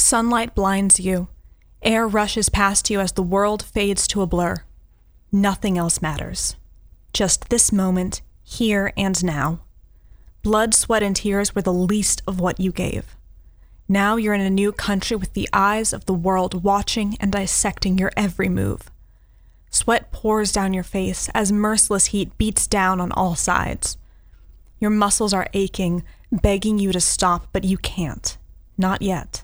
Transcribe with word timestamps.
Sunlight 0.00 0.54
blinds 0.54 1.00
you. 1.00 1.26
Air 1.82 2.06
rushes 2.06 2.48
past 2.48 2.88
you 2.88 3.00
as 3.00 3.12
the 3.12 3.22
world 3.22 3.64
fades 3.64 4.06
to 4.06 4.22
a 4.22 4.26
blur. 4.26 4.54
Nothing 5.32 5.76
else 5.76 6.00
matters. 6.00 6.54
Just 7.12 7.50
this 7.50 7.72
moment, 7.72 8.22
here 8.44 8.92
and 8.96 9.22
now. 9.24 9.60
Blood, 10.44 10.72
sweat, 10.72 11.02
and 11.02 11.16
tears 11.16 11.52
were 11.52 11.62
the 11.62 11.72
least 11.72 12.22
of 12.28 12.38
what 12.38 12.60
you 12.60 12.70
gave. 12.70 13.16
Now 13.88 14.14
you're 14.14 14.34
in 14.34 14.40
a 14.40 14.48
new 14.48 14.70
country 14.70 15.16
with 15.16 15.34
the 15.34 15.48
eyes 15.52 15.92
of 15.92 16.06
the 16.06 16.14
world 16.14 16.62
watching 16.62 17.16
and 17.18 17.32
dissecting 17.32 17.98
your 17.98 18.12
every 18.16 18.48
move. 18.48 18.92
Sweat 19.68 20.12
pours 20.12 20.52
down 20.52 20.72
your 20.72 20.84
face 20.84 21.28
as 21.34 21.50
merciless 21.50 22.06
heat 22.06 22.38
beats 22.38 22.68
down 22.68 23.00
on 23.00 23.10
all 23.10 23.34
sides. 23.34 23.96
Your 24.78 24.90
muscles 24.90 25.34
are 25.34 25.48
aching, 25.54 26.04
begging 26.30 26.78
you 26.78 26.92
to 26.92 27.00
stop, 27.00 27.48
but 27.52 27.64
you 27.64 27.76
can't. 27.76 28.38
Not 28.78 29.02
yet. 29.02 29.42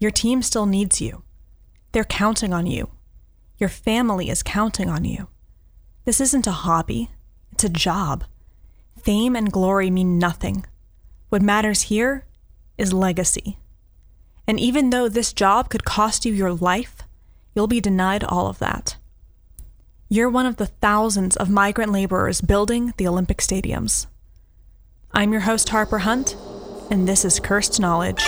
Your 0.00 0.10
team 0.10 0.40
still 0.40 0.64
needs 0.64 1.02
you. 1.02 1.22
They're 1.92 2.04
counting 2.04 2.54
on 2.54 2.66
you. 2.66 2.88
Your 3.58 3.68
family 3.68 4.30
is 4.30 4.42
counting 4.42 4.88
on 4.88 5.04
you. 5.04 5.28
This 6.06 6.22
isn't 6.22 6.46
a 6.46 6.52
hobby, 6.52 7.10
it's 7.52 7.64
a 7.64 7.68
job. 7.68 8.24
Fame 9.02 9.36
and 9.36 9.52
glory 9.52 9.90
mean 9.90 10.18
nothing. 10.18 10.64
What 11.28 11.42
matters 11.42 11.82
here 11.82 12.26
is 12.78 12.94
legacy. 12.94 13.58
And 14.46 14.58
even 14.58 14.88
though 14.88 15.08
this 15.08 15.34
job 15.34 15.68
could 15.68 15.84
cost 15.84 16.24
you 16.24 16.32
your 16.32 16.52
life, 16.52 17.02
you'll 17.54 17.66
be 17.66 17.80
denied 17.80 18.24
all 18.24 18.46
of 18.46 18.58
that. 18.58 18.96
You're 20.08 20.30
one 20.30 20.46
of 20.46 20.56
the 20.56 20.66
thousands 20.66 21.36
of 21.36 21.50
migrant 21.50 21.92
laborers 21.92 22.40
building 22.40 22.94
the 22.96 23.06
Olympic 23.06 23.38
stadiums. 23.38 24.06
I'm 25.12 25.32
your 25.32 25.42
host, 25.42 25.68
Harper 25.68 25.98
Hunt, 25.98 26.36
and 26.90 27.06
this 27.06 27.24
is 27.24 27.38
Cursed 27.38 27.78
Knowledge. 27.78 28.24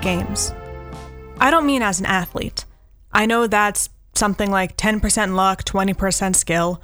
Games? 0.00 0.54
I 1.38 1.50
don't 1.50 1.66
mean 1.66 1.82
as 1.82 2.00
an 2.00 2.06
athlete. 2.06 2.64
I 3.12 3.26
know 3.26 3.46
that's 3.46 3.90
something 4.14 4.50
like 4.50 4.76
10% 4.76 5.34
luck, 5.34 5.64
20% 5.64 6.36
skill, 6.36 6.82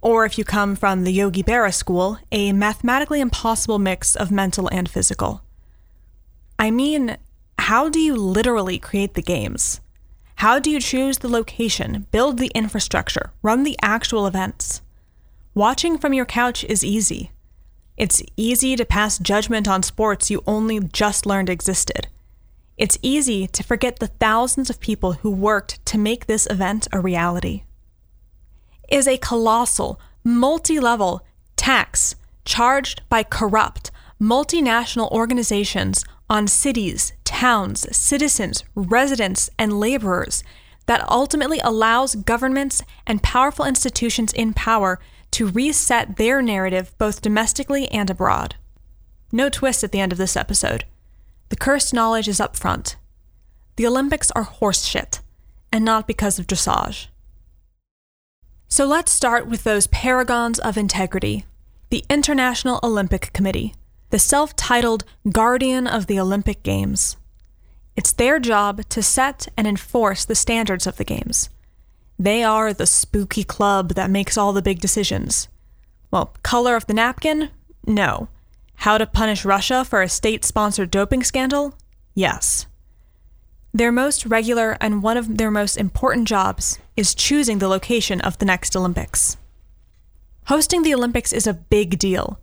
or 0.00 0.24
if 0.24 0.36
you 0.36 0.44
come 0.44 0.76
from 0.76 1.04
the 1.04 1.12
Yogi 1.12 1.42
Berra 1.42 1.72
school, 1.72 2.18
a 2.30 2.52
mathematically 2.52 3.20
impossible 3.20 3.78
mix 3.78 4.14
of 4.14 4.30
mental 4.30 4.68
and 4.70 4.88
physical. 4.88 5.42
I 6.58 6.70
mean, 6.70 7.16
how 7.58 7.88
do 7.88 7.98
you 7.98 8.14
literally 8.14 8.78
create 8.78 9.14
the 9.14 9.22
games? 9.22 9.80
How 10.36 10.58
do 10.58 10.70
you 10.70 10.80
choose 10.80 11.18
the 11.18 11.28
location, 11.28 12.06
build 12.10 12.38
the 12.38 12.50
infrastructure, 12.54 13.32
run 13.42 13.64
the 13.64 13.78
actual 13.80 14.26
events? 14.26 14.82
Watching 15.54 15.96
from 15.96 16.12
your 16.12 16.26
couch 16.26 16.64
is 16.64 16.84
easy. 16.84 17.30
It's 17.96 18.22
easy 18.36 18.76
to 18.76 18.84
pass 18.84 19.18
judgment 19.18 19.68
on 19.68 19.82
sports 19.82 20.30
you 20.30 20.42
only 20.46 20.80
just 20.80 21.24
learned 21.24 21.48
existed. 21.48 22.08
It's 22.76 22.98
easy 23.02 23.46
to 23.48 23.62
forget 23.62 23.98
the 23.98 24.08
thousands 24.08 24.68
of 24.68 24.80
people 24.80 25.12
who 25.14 25.30
worked 25.30 25.84
to 25.86 25.98
make 25.98 26.26
this 26.26 26.46
event 26.50 26.88
a 26.92 27.00
reality. 27.00 27.62
It 28.88 28.96
is 28.96 29.06
a 29.06 29.16
colossal, 29.16 30.00
multi 30.24 30.80
level 30.80 31.24
tax 31.56 32.16
charged 32.44 33.02
by 33.08 33.22
corrupt, 33.22 33.90
multinational 34.20 35.10
organizations 35.10 36.04
on 36.28 36.48
cities, 36.48 37.12
towns, 37.24 37.86
citizens, 37.96 38.64
residents, 38.74 39.50
and 39.58 39.78
laborers 39.78 40.42
that 40.86 41.08
ultimately 41.08 41.60
allows 41.60 42.14
governments 42.14 42.82
and 43.06 43.22
powerful 43.22 43.64
institutions 43.64 44.32
in 44.32 44.52
power 44.52 44.98
to 45.30 45.48
reset 45.48 46.16
their 46.16 46.42
narrative 46.42 46.94
both 46.98 47.22
domestically 47.22 47.88
and 47.88 48.10
abroad. 48.10 48.56
No 49.32 49.48
twist 49.48 49.82
at 49.82 49.92
the 49.92 50.00
end 50.00 50.12
of 50.12 50.18
this 50.18 50.36
episode. 50.36 50.84
The 51.48 51.56
cursed 51.56 51.94
knowledge 51.94 52.28
is 52.28 52.40
up 52.40 52.56
front. 52.56 52.96
The 53.76 53.86
Olympics 53.86 54.30
are 54.32 54.44
horseshit, 54.44 55.20
and 55.72 55.84
not 55.84 56.06
because 56.06 56.38
of 56.38 56.46
dressage. 56.46 57.08
So 58.68 58.86
let's 58.86 59.12
start 59.12 59.46
with 59.46 59.64
those 59.64 59.86
paragons 59.88 60.58
of 60.58 60.76
integrity 60.76 61.44
the 61.90 62.04
International 62.10 62.80
Olympic 62.82 63.32
Committee, 63.32 63.72
the 64.10 64.18
self 64.18 64.56
titled 64.56 65.04
guardian 65.30 65.86
of 65.86 66.06
the 66.06 66.18
Olympic 66.18 66.64
Games. 66.64 67.16
It's 67.94 68.12
their 68.12 68.40
job 68.40 68.88
to 68.88 69.02
set 69.02 69.46
and 69.56 69.66
enforce 69.66 70.24
the 70.24 70.34
standards 70.34 70.88
of 70.88 70.96
the 70.96 71.04
Games. 71.04 71.50
They 72.18 72.42
are 72.42 72.72
the 72.72 72.86
spooky 72.86 73.44
club 73.44 73.90
that 73.94 74.10
makes 74.10 74.36
all 74.36 74.52
the 74.52 74.62
big 74.62 74.80
decisions. 74.80 75.48
Well, 76.10 76.34
color 76.42 76.74
of 76.74 76.86
the 76.86 76.94
napkin? 76.94 77.50
No. 77.86 78.28
How 78.76 78.98
to 78.98 79.06
punish 79.06 79.44
Russia 79.44 79.84
for 79.84 80.02
a 80.02 80.08
state 80.08 80.44
sponsored 80.44 80.90
doping 80.90 81.22
scandal? 81.22 81.74
Yes. 82.14 82.66
Their 83.72 83.90
most 83.90 84.24
regular 84.26 84.76
and 84.80 85.02
one 85.02 85.16
of 85.16 85.36
their 85.36 85.50
most 85.50 85.76
important 85.76 86.28
jobs 86.28 86.78
is 86.96 87.14
choosing 87.14 87.58
the 87.58 87.68
location 87.68 88.20
of 88.20 88.38
the 88.38 88.44
next 88.44 88.76
Olympics. 88.76 89.36
Hosting 90.46 90.82
the 90.82 90.94
Olympics 90.94 91.32
is 91.32 91.46
a 91.46 91.54
big 91.54 91.98
deal. 91.98 92.38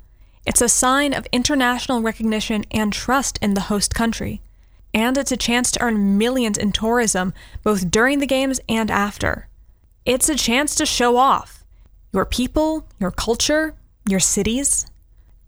It's 0.46 0.62
a 0.62 0.68
sign 0.68 1.14
of 1.14 1.28
international 1.32 2.02
recognition 2.02 2.66
and 2.72 2.92
trust 2.92 3.38
in 3.42 3.54
the 3.54 3.62
host 3.62 3.96
country. 3.96 4.42
And 4.94 5.18
it's 5.18 5.32
a 5.32 5.38
chance 5.38 5.72
to 5.72 5.82
earn 5.82 6.18
millions 6.18 6.58
in 6.58 6.74
tourism 6.74 7.34
both 7.64 7.90
during 7.90 8.20
the 8.20 8.28
Games 8.28 8.60
and 8.68 8.92
after. 8.92 9.48
It's 10.06 10.28
a 10.28 10.36
chance 10.36 10.76
to 10.76 10.86
show 10.86 11.16
off 11.16 11.64
your 12.12 12.26
people, 12.26 12.88
your 13.00 13.12
culture, 13.12 13.76
your 14.06 14.20
cities. 14.20 14.86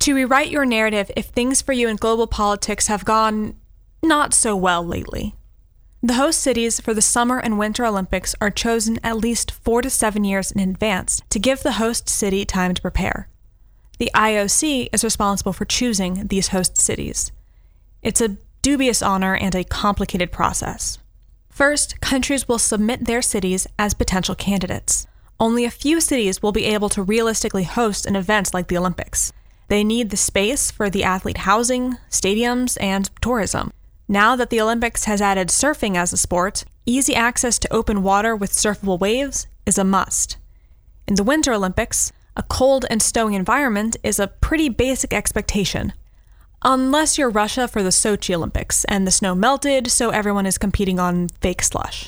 To 0.04 0.14
rewrite 0.14 0.52
your 0.52 0.66
narrative 0.66 1.10
if 1.16 1.28
things 1.28 1.62
for 1.62 1.72
you 1.72 1.88
in 1.88 1.96
global 1.96 2.28
politics 2.28 2.88
have 2.88 3.06
gone 3.06 3.56
not 4.02 4.34
so 4.34 4.54
well 4.54 4.86
lately. 4.86 5.34
The 6.02 6.16
host 6.16 6.42
cities 6.42 6.82
for 6.82 6.94
the 6.94 7.02
Summer 7.02 7.40
and 7.40 7.58
Winter 7.58 7.86
Olympics 7.86 8.36
are 8.42 8.50
chosen 8.50 9.00
at 9.02 9.16
least 9.16 9.52
four 9.52 9.82
to 9.82 9.90
seven 9.90 10.26
years 10.26 10.52
in 10.52 10.60
advance 10.60 11.22
to 11.30 11.40
give 11.40 11.64
the 11.64 11.80
host 11.80 12.10
city 12.10 12.44
time 12.44 12.74
to 12.74 12.82
prepare. 12.82 13.30
The 13.98 14.12
IOC 14.14 14.90
is 14.92 15.06
responsible 15.06 15.54
for 15.54 15.64
choosing 15.64 16.28
these 16.28 16.50
host 16.50 16.76
cities. 16.78 17.32
It's 18.02 18.20
a 18.20 18.36
dubious 18.62 19.02
honor 19.02 19.38
and 19.38 19.56
a 19.56 19.64
complicated 19.64 20.34
process. 20.34 21.00
First, 21.48 22.02
countries 22.02 22.46
will 22.46 22.60
submit 22.60 23.06
their 23.06 23.22
cities 23.22 23.68
as 23.80 23.94
potential 23.94 24.36
candidates. 24.36 25.08
Only 25.40 25.64
a 25.64 25.72
few 25.72 26.02
cities 26.02 26.42
will 26.42 26.52
be 26.52 26.66
able 26.66 26.90
to 26.90 27.02
realistically 27.02 27.64
host 27.64 28.06
an 28.06 28.18
event 28.18 28.54
like 28.54 28.68
the 28.68 28.78
Olympics. 28.78 29.32
They 29.74 29.84
need 29.84 30.12
the 30.12 30.18
space 30.18 30.70
for 30.70 30.88
the 30.88 31.04
athlete 31.04 31.50
housing, 31.50 31.98
stadiums, 32.08 32.78
and 32.80 33.10
tourism. 33.24 33.72
Now 34.08 34.36
that 34.36 34.52
the 34.52 34.62
Olympics 34.62 35.06
has 35.06 35.20
added 35.20 35.48
surfing 35.48 35.98
as 35.98 36.14
a 36.14 36.18
sport, 36.18 36.64
easy 36.86 37.16
access 37.16 37.58
to 37.58 37.74
open 37.74 38.04
water 38.04 38.36
with 38.36 38.52
surfable 38.52 39.00
waves 39.00 39.48
is 39.66 39.80
a 39.80 39.84
must. 39.84 40.38
In 41.08 41.16
the 41.16 41.24
Winter 41.24 41.54
Olympics, 41.54 42.12
a 42.38 42.44
cold 42.44 42.86
and 42.92 43.02
snowy 43.02 43.34
environment 43.34 43.98
is 44.04 44.20
a 44.20 44.28
pretty 44.28 44.70
basic 44.70 45.12
expectation. 45.12 45.94
Unless 46.62 47.18
you're 47.18 47.32
Russia 47.32 47.68
for 47.68 47.82
the 47.82 47.90
Sochi 47.90 48.36
Olympics 48.36 48.86
and 48.86 49.08
the 49.08 49.12
snow 49.12 49.34
melted, 49.34 49.90
so 49.90 50.12
everyone 50.12 50.46
is 50.46 50.60
competing 50.60 51.00
on 51.00 51.30
fake 51.42 51.64
slush. 51.64 52.08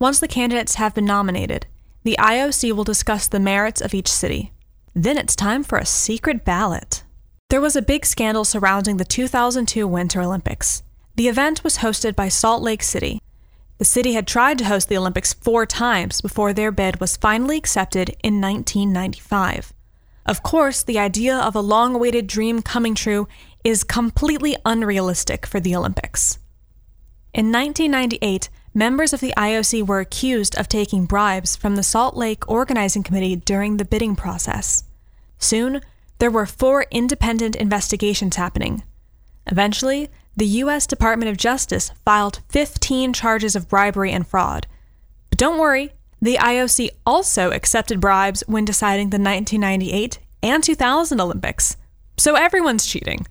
Once 0.00 0.18
the 0.18 0.26
candidates 0.26 0.74
have 0.74 0.96
been 0.96 1.04
nominated, 1.04 1.66
the 2.02 2.16
IOC 2.18 2.72
will 2.72 2.82
discuss 2.82 3.28
the 3.28 3.38
merits 3.38 3.80
of 3.80 3.94
each 3.94 4.10
city. 4.10 4.50
Then 4.98 5.18
it's 5.18 5.36
time 5.36 5.62
for 5.62 5.76
a 5.76 5.84
secret 5.84 6.42
ballot. 6.42 7.04
There 7.50 7.60
was 7.60 7.76
a 7.76 7.82
big 7.82 8.06
scandal 8.06 8.46
surrounding 8.46 8.96
the 8.96 9.04
2002 9.04 9.86
Winter 9.86 10.22
Olympics. 10.22 10.82
The 11.16 11.28
event 11.28 11.62
was 11.62 11.78
hosted 11.78 12.16
by 12.16 12.28
Salt 12.28 12.62
Lake 12.62 12.82
City. 12.82 13.20
The 13.76 13.84
city 13.84 14.14
had 14.14 14.26
tried 14.26 14.56
to 14.56 14.64
host 14.64 14.88
the 14.88 14.96
Olympics 14.96 15.34
four 15.34 15.66
times 15.66 16.22
before 16.22 16.54
their 16.54 16.72
bid 16.72 16.98
was 16.98 17.18
finally 17.18 17.58
accepted 17.58 18.16
in 18.22 18.40
1995. 18.40 19.74
Of 20.24 20.42
course, 20.42 20.82
the 20.82 20.98
idea 20.98 21.36
of 21.36 21.54
a 21.54 21.60
long 21.60 21.94
awaited 21.94 22.26
dream 22.26 22.62
coming 22.62 22.94
true 22.94 23.28
is 23.62 23.84
completely 23.84 24.56
unrealistic 24.64 25.44
for 25.44 25.60
the 25.60 25.76
Olympics. 25.76 26.38
In 27.34 27.52
1998, 27.52 28.48
members 28.72 29.12
of 29.12 29.20
the 29.20 29.34
IOC 29.36 29.86
were 29.86 30.00
accused 30.00 30.56
of 30.56 30.68
taking 30.68 31.04
bribes 31.04 31.54
from 31.54 31.76
the 31.76 31.82
Salt 31.82 32.16
Lake 32.16 32.50
Organizing 32.50 33.02
Committee 33.02 33.36
during 33.36 33.76
the 33.76 33.84
bidding 33.84 34.16
process. 34.16 34.84
Soon, 35.38 35.80
there 36.18 36.30
were 36.30 36.46
four 36.46 36.86
independent 36.90 37.56
investigations 37.56 38.36
happening. 38.36 38.82
Eventually, 39.46 40.08
the 40.36 40.46
U.S. 40.46 40.86
Department 40.86 41.30
of 41.30 41.36
Justice 41.36 41.92
filed 42.04 42.40
15 42.48 43.12
charges 43.12 43.56
of 43.56 43.68
bribery 43.68 44.12
and 44.12 44.26
fraud. 44.26 44.66
But 45.30 45.38
don't 45.38 45.58
worry, 45.58 45.92
the 46.20 46.36
IOC 46.36 46.90
also 47.04 47.50
accepted 47.50 48.00
bribes 48.00 48.42
when 48.46 48.64
deciding 48.64 49.10
the 49.10 49.18
1998 49.18 50.18
and 50.42 50.62
2000 50.62 51.20
Olympics. 51.20 51.76
So 52.16 52.34
everyone's 52.34 52.86
cheating. 52.86 53.26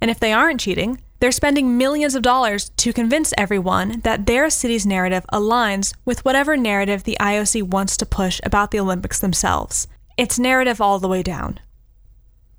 And 0.00 0.10
if 0.10 0.18
they 0.18 0.32
aren't 0.32 0.60
cheating, 0.60 1.00
they're 1.20 1.30
spending 1.30 1.78
millions 1.78 2.14
of 2.16 2.22
dollars 2.22 2.70
to 2.78 2.92
convince 2.92 3.32
everyone 3.38 4.00
that 4.00 4.26
their 4.26 4.50
city's 4.50 4.84
narrative 4.84 5.24
aligns 5.32 5.94
with 6.04 6.24
whatever 6.24 6.56
narrative 6.56 7.04
the 7.04 7.16
IOC 7.20 7.62
wants 7.62 7.96
to 7.98 8.06
push 8.06 8.40
about 8.42 8.72
the 8.72 8.80
Olympics 8.80 9.20
themselves. 9.20 9.86
It's 10.16 10.38
narrative 10.38 10.80
all 10.80 10.98
the 10.98 11.08
way 11.08 11.22
down. 11.22 11.60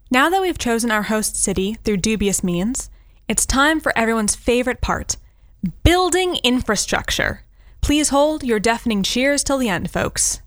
Now 0.10 0.30
that 0.30 0.42
we've 0.42 0.58
chosen 0.58 0.92
our 0.92 1.04
host 1.04 1.36
city 1.36 1.76
through 1.84 1.98
dubious 1.98 2.44
means, 2.44 2.90
it's 3.28 3.46
time 3.46 3.80
for 3.80 3.98
everyone's 3.98 4.36
favorite 4.36 4.82
part 4.82 5.18
building 5.84 6.38
infrastructure. 6.44 7.44
Please 7.82 8.10
hold 8.10 8.44
your 8.44 8.60
deafening 8.60 9.02
cheers 9.02 9.44
till 9.44 9.58
the 9.58 9.70
end, 9.70 9.90
folks. 9.90 10.42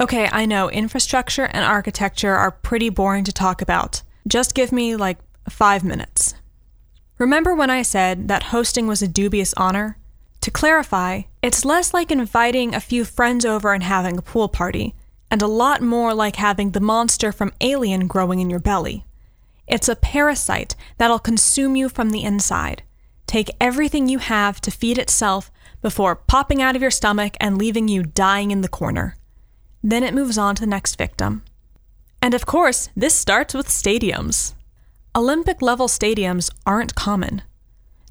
Okay, 0.00 0.28
I 0.32 0.46
know 0.46 0.70
infrastructure 0.70 1.44
and 1.44 1.64
architecture 1.64 2.34
are 2.34 2.50
pretty 2.50 2.88
boring 2.88 3.24
to 3.24 3.32
talk 3.32 3.62
about. 3.62 4.02
Just 4.26 4.54
give 4.54 4.70
me 4.70 4.96
like 4.96 5.18
five 5.48 5.84
minutes. 5.84 6.34
Remember 7.18 7.54
when 7.54 7.68
I 7.68 7.82
said 7.82 8.28
that 8.28 8.44
hosting 8.44 8.86
was 8.86 9.02
a 9.02 9.08
dubious 9.08 9.52
honor? 9.58 9.98
To 10.40 10.50
clarify, 10.50 11.22
it's 11.42 11.66
less 11.66 11.92
like 11.92 12.10
inviting 12.10 12.74
a 12.74 12.80
few 12.80 13.04
friends 13.04 13.44
over 13.44 13.74
and 13.74 13.82
having 13.82 14.16
a 14.16 14.22
pool 14.22 14.48
party, 14.48 14.94
and 15.30 15.42
a 15.42 15.46
lot 15.46 15.80
more 15.80 16.12
like 16.12 16.36
having 16.36 16.70
the 16.70 16.80
monster 16.80 17.32
from 17.32 17.52
Alien 17.60 18.06
growing 18.06 18.40
in 18.40 18.50
your 18.50 18.60
belly. 18.60 19.04
It's 19.66 19.88
a 19.88 19.96
parasite 19.96 20.74
that'll 20.98 21.20
consume 21.20 21.76
you 21.76 21.88
from 21.88 22.10
the 22.10 22.24
inside, 22.24 22.82
take 23.26 23.50
everything 23.60 24.08
you 24.08 24.18
have 24.18 24.60
to 24.62 24.70
feed 24.70 24.98
itself 24.98 25.50
before 25.80 26.16
popping 26.16 26.60
out 26.60 26.76
of 26.76 26.82
your 26.82 26.90
stomach 26.90 27.36
and 27.40 27.56
leaving 27.56 27.86
you 27.86 28.02
dying 28.02 28.50
in 28.50 28.62
the 28.62 28.68
corner. 28.68 29.16
Then 29.82 30.02
it 30.02 30.14
moves 30.14 30.36
on 30.36 30.56
to 30.56 30.60
the 30.60 30.66
next 30.66 30.96
victim. 30.96 31.44
And 32.20 32.34
of 32.34 32.44
course, 32.44 32.90
this 32.96 33.14
starts 33.14 33.54
with 33.54 33.68
stadiums. 33.68 34.54
Olympic 35.16 35.62
level 35.62 35.88
stadiums 35.88 36.50
aren't 36.66 36.94
common. 36.94 37.42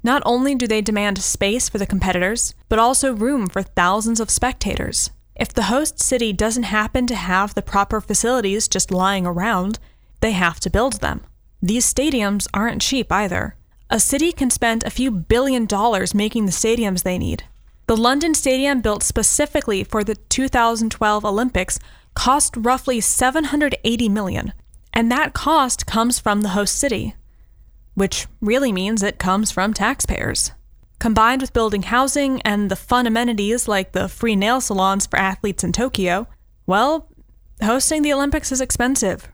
Not 0.02 0.22
only 0.24 0.54
do 0.54 0.66
they 0.66 0.80
demand 0.80 1.22
space 1.22 1.68
for 1.68 1.78
the 1.78 1.86
competitors, 1.86 2.54
but 2.68 2.78
also 2.78 3.14
room 3.14 3.46
for 3.46 3.62
thousands 3.62 4.18
of 4.18 4.30
spectators. 4.30 5.10
If 5.34 5.54
the 5.54 5.64
host 5.64 6.00
city 6.00 6.32
doesn't 6.32 6.64
happen 6.64 7.06
to 7.06 7.14
have 7.14 7.54
the 7.54 7.62
proper 7.62 8.00
facilities 8.00 8.68
just 8.68 8.90
lying 8.90 9.26
around, 9.26 9.78
they 10.20 10.32
have 10.32 10.60
to 10.60 10.70
build 10.70 11.00
them. 11.00 11.22
These 11.62 11.92
stadiums 11.92 12.46
aren't 12.52 12.82
cheap 12.82 13.10
either. 13.12 13.56
A 13.90 14.00
city 14.00 14.32
can 14.32 14.50
spend 14.50 14.84
a 14.84 14.90
few 14.90 15.10
billion 15.10 15.66
dollars 15.66 16.14
making 16.14 16.46
the 16.46 16.52
stadiums 16.52 17.02
they 17.02 17.18
need. 17.18 17.44
The 17.86 17.96
London 17.96 18.34
Stadium, 18.34 18.80
built 18.80 19.02
specifically 19.02 19.82
for 19.82 20.04
the 20.04 20.14
2012 20.14 21.24
Olympics, 21.24 21.80
cost 22.14 22.54
roughly 22.56 23.00
780 23.00 24.08
million, 24.08 24.52
and 24.94 25.10
that 25.10 25.32
cost 25.32 25.86
comes 25.86 26.20
from 26.20 26.42
the 26.42 26.50
host 26.50 26.76
city, 26.76 27.16
which 27.94 28.28
really 28.40 28.70
means 28.72 29.02
it 29.02 29.18
comes 29.18 29.50
from 29.50 29.74
taxpayers. 29.74 30.52
Combined 31.00 31.40
with 31.40 31.54
building 31.54 31.84
housing 31.84 32.42
and 32.42 32.70
the 32.70 32.76
fun 32.76 33.06
amenities 33.06 33.66
like 33.66 33.92
the 33.92 34.06
free 34.06 34.36
nail 34.36 34.60
salons 34.60 35.06
for 35.06 35.18
athletes 35.18 35.64
in 35.64 35.72
Tokyo, 35.72 36.26
well, 36.66 37.08
hosting 37.62 38.02
the 38.02 38.12
Olympics 38.12 38.52
is 38.52 38.60
expensive. 38.60 39.26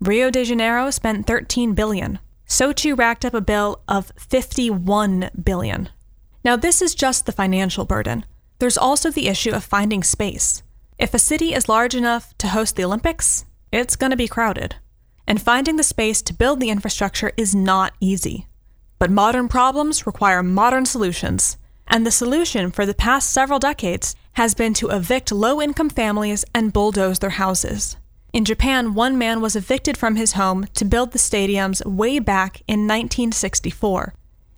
Rio 0.00 0.28
de 0.28 0.44
Janeiro 0.44 0.90
spent 0.90 1.24
13 1.24 1.74
billion. 1.74 2.18
Sochi 2.48 2.98
racked 2.98 3.24
up 3.24 3.32
a 3.32 3.40
bill 3.40 3.80
of 3.86 4.10
51 4.16 5.30
billion. 5.40 5.88
Now 6.44 6.56
this 6.56 6.82
is 6.82 6.96
just 6.96 7.26
the 7.26 7.32
financial 7.32 7.84
burden. 7.84 8.24
There's 8.58 8.78
also 8.78 9.12
the 9.12 9.28
issue 9.28 9.52
of 9.52 9.62
finding 9.62 10.02
space. 10.02 10.64
If 10.98 11.14
a 11.14 11.20
city 11.20 11.54
is 11.54 11.68
large 11.68 11.94
enough 11.94 12.36
to 12.38 12.48
host 12.48 12.74
the 12.74 12.84
Olympics, 12.84 13.44
it's 13.70 13.94
going 13.94 14.10
to 14.10 14.16
be 14.16 14.26
crowded. 14.26 14.74
And 15.28 15.40
finding 15.40 15.76
the 15.76 15.84
space 15.84 16.22
to 16.22 16.34
build 16.34 16.58
the 16.58 16.70
infrastructure 16.70 17.30
is 17.36 17.54
not 17.54 17.92
easy. 18.00 18.48
But 18.98 19.10
modern 19.10 19.48
problems 19.48 20.06
require 20.06 20.42
modern 20.42 20.86
solutions. 20.86 21.56
And 21.86 22.06
the 22.06 22.10
solution 22.10 22.70
for 22.70 22.84
the 22.84 22.94
past 22.94 23.30
several 23.30 23.58
decades 23.58 24.14
has 24.32 24.54
been 24.54 24.74
to 24.74 24.90
evict 24.90 25.32
low 25.32 25.60
income 25.60 25.90
families 25.90 26.44
and 26.54 26.72
bulldoze 26.72 27.18
their 27.20 27.30
houses. 27.30 27.96
In 28.32 28.44
Japan, 28.44 28.94
one 28.94 29.16
man 29.16 29.40
was 29.40 29.56
evicted 29.56 29.96
from 29.96 30.16
his 30.16 30.32
home 30.32 30.66
to 30.74 30.84
build 30.84 31.12
the 31.12 31.18
stadiums 31.18 31.84
way 31.86 32.18
back 32.18 32.62
in 32.68 32.80
1964. 32.80 34.14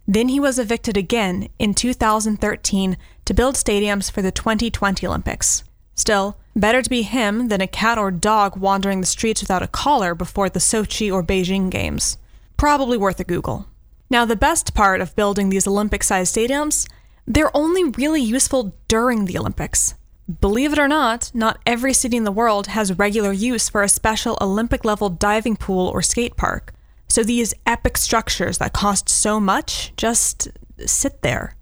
Then 0.08 0.28
he 0.28 0.40
was 0.40 0.58
evicted 0.58 0.96
again 0.96 1.48
in 1.58 1.72
2013 1.72 2.96
to 3.26 3.34
build 3.34 3.54
stadiums 3.54 4.10
for 4.10 4.22
the 4.22 4.32
2020 4.32 5.06
Olympics. 5.06 5.62
Still, 5.94 6.36
better 6.56 6.82
to 6.82 6.90
be 6.90 7.02
him 7.02 7.48
than 7.48 7.60
a 7.60 7.68
cat 7.68 7.96
or 7.96 8.10
dog 8.10 8.56
wandering 8.56 9.00
the 9.00 9.06
streets 9.06 9.40
without 9.40 9.62
a 9.62 9.68
collar 9.68 10.14
before 10.16 10.48
the 10.48 10.58
Sochi 10.58 11.12
or 11.12 11.22
Beijing 11.22 11.70
Games. 11.70 12.18
Probably 12.56 12.98
worth 12.98 13.20
a 13.20 13.24
Google. 13.24 13.66
Now, 14.10 14.24
the 14.24 14.34
best 14.34 14.74
part 14.74 15.00
of 15.00 15.14
building 15.14 15.50
these 15.50 15.68
Olympic 15.68 16.02
sized 16.02 16.34
stadiums, 16.34 16.88
they're 17.28 17.56
only 17.56 17.84
really 17.84 18.20
useful 18.20 18.74
during 18.88 19.26
the 19.26 19.38
Olympics. 19.38 19.94
Believe 20.40 20.72
it 20.72 20.80
or 20.80 20.88
not, 20.88 21.30
not 21.32 21.60
every 21.64 21.92
city 21.92 22.16
in 22.16 22.24
the 22.24 22.32
world 22.32 22.66
has 22.68 22.98
regular 22.98 23.30
use 23.30 23.68
for 23.68 23.84
a 23.84 23.88
special 23.88 24.36
Olympic 24.40 24.84
level 24.84 25.10
diving 25.10 25.54
pool 25.54 25.86
or 25.86 26.02
skate 26.02 26.36
park. 26.36 26.74
So 27.08 27.22
these 27.22 27.54
epic 27.66 27.96
structures 27.96 28.58
that 28.58 28.72
cost 28.72 29.08
so 29.08 29.38
much 29.38 29.92
just 29.96 30.48
sit 30.84 31.22
there. 31.22 31.54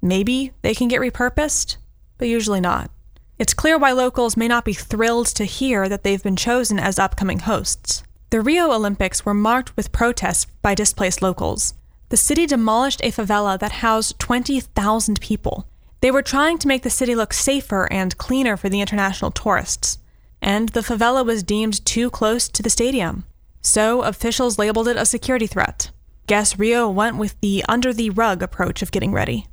Maybe 0.00 0.52
they 0.62 0.74
can 0.74 0.86
get 0.86 1.00
repurposed, 1.00 1.78
but 2.16 2.28
usually 2.28 2.60
not. 2.60 2.92
It's 3.40 3.54
clear 3.54 3.76
why 3.76 3.90
locals 3.90 4.36
may 4.36 4.46
not 4.46 4.64
be 4.64 4.72
thrilled 4.72 5.26
to 5.26 5.44
hear 5.44 5.88
that 5.88 6.04
they've 6.04 6.22
been 6.22 6.36
chosen 6.36 6.78
as 6.78 6.98
upcoming 6.98 7.40
hosts. 7.40 8.04
The 8.30 8.40
Rio 8.40 8.72
Olympics 8.72 9.24
were 9.24 9.34
marked 9.34 9.76
with 9.76 9.90
protests 9.90 10.46
by 10.62 10.74
displaced 10.74 11.22
locals. 11.22 11.74
The 12.10 12.16
city 12.16 12.46
demolished 12.46 13.00
a 13.02 13.10
favela 13.10 13.58
that 13.58 13.72
housed 13.72 14.18
20,000 14.18 15.20
people. 15.20 15.68
They 16.00 16.10
were 16.10 16.22
trying 16.22 16.58
to 16.58 16.68
make 16.68 16.82
the 16.82 16.90
city 16.90 17.14
look 17.14 17.32
safer 17.32 17.90
and 17.92 18.16
cleaner 18.18 18.56
for 18.56 18.68
the 18.68 18.80
international 18.80 19.30
tourists. 19.30 19.98
And 20.40 20.70
the 20.70 20.80
favela 20.80 21.24
was 21.24 21.42
deemed 21.42 21.84
too 21.84 22.10
close 22.10 22.48
to 22.48 22.62
the 22.62 22.70
stadium. 22.70 23.24
So 23.60 24.02
officials 24.02 24.58
labeled 24.58 24.88
it 24.88 24.96
a 24.96 25.04
security 25.04 25.46
threat. 25.46 25.90
Guess 26.26 26.58
Rio 26.58 26.88
went 26.88 27.16
with 27.16 27.38
the 27.40 27.64
under 27.68 27.92
the 27.92 28.10
rug 28.10 28.42
approach 28.42 28.82
of 28.82 28.92
getting 28.92 29.12
ready. 29.12 29.46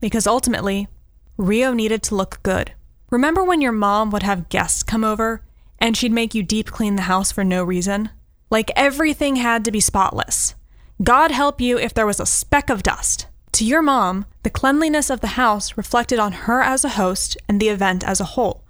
Because 0.00 0.26
ultimately, 0.26 0.88
Rio 1.36 1.72
needed 1.72 2.02
to 2.04 2.14
look 2.14 2.42
good. 2.42 2.72
Remember 3.10 3.44
when 3.44 3.60
your 3.60 3.72
mom 3.72 4.10
would 4.10 4.22
have 4.22 4.48
guests 4.48 4.82
come 4.82 5.04
over 5.04 5.44
and 5.78 5.96
she'd 5.96 6.12
make 6.12 6.34
you 6.34 6.42
deep 6.42 6.70
clean 6.70 6.96
the 6.96 7.02
house 7.02 7.30
for 7.30 7.44
no 7.44 7.62
reason? 7.62 8.10
Like 8.50 8.70
everything 8.74 9.36
had 9.36 9.64
to 9.64 9.70
be 9.70 9.80
spotless. 9.80 10.54
God 11.02 11.32
help 11.32 11.60
you 11.60 11.78
if 11.78 11.92
there 11.92 12.06
was 12.06 12.20
a 12.20 12.26
speck 12.26 12.70
of 12.70 12.82
dust. 12.82 13.26
To 13.52 13.64
your 13.64 13.82
mom, 13.82 14.26
the 14.42 14.50
cleanliness 14.50 15.10
of 15.10 15.20
the 15.20 15.38
house 15.38 15.76
reflected 15.76 16.18
on 16.18 16.32
her 16.32 16.62
as 16.62 16.84
a 16.84 16.90
host 16.90 17.36
and 17.48 17.60
the 17.60 17.68
event 17.68 18.04
as 18.04 18.20
a 18.20 18.24
whole. 18.24 18.62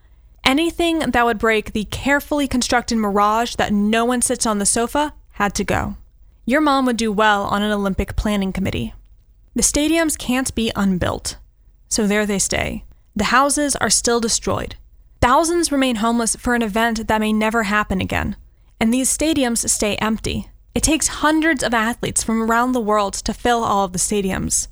Anything 0.44 0.98
that 0.98 1.24
would 1.24 1.38
break 1.38 1.72
the 1.72 1.84
carefully 1.84 2.46
constructed 2.48 2.96
mirage 2.96 3.56
that 3.56 3.72
no 3.72 4.04
one 4.04 4.22
sits 4.22 4.46
on 4.46 4.58
the 4.58 4.66
sofa 4.66 5.14
had 5.32 5.54
to 5.54 5.64
go. 5.64 5.96
Your 6.46 6.60
mom 6.60 6.86
would 6.86 6.96
do 6.96 7.12
well 7.12 7.44
on 7.44 7.62
an 7.62 7.72
Olympic 7.72 8.16
planning 8.16 8.52
committee. 8.52 8.94
The 9.54 9.62
stadiums 9.62 10.18
can't 10.18 10.54
be 10.54 10.72
unbuilt, 10.76 11.38
so 11.88 12.06
there 12.06 12.26
they 12.26 12.38
stay. 12.38 12.84
The 13.16 13.24
houses 13.24 13.76
are 13.76 13.90
still 13.90 14.20
destroyed. 14.20 14.76
Thousands 15.20 15.72
remain 15.72 15.96
homeless 15.96 16.36
for 16.36 16.54
an 16.54 16.62
event 16.62 17.06
that 17.08 17.20
may 17.20 17.32
never 17.32 17.62
happen 17.62 18.00
again, 18.00 18.36
and 18.80 18.92
these 18.92 19.16
stadiums 19.16 19.66
stay 19.70 19.96
empty. 19.96 20.50
It 20.74 20.82
takes 20.82 21.06
hundreds 21.06 21.62
of 21.62 21.72
athletes 21.72 22.24
from 22.24 22.42
around 22.42 22.72
the 22.72 22.80
world 22.80 23.14
to 23.14 23.32
fill 23.32 23.62
all 23.62 23.84
of 23.84 23.92
the 23.92 23.98
stadiums. 23.98 24.66